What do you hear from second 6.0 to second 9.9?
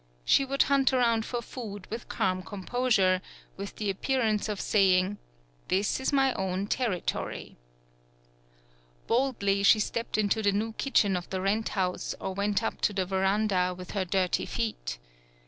my own territory." Boldly she